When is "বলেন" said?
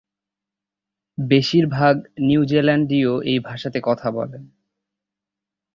4.11-4.43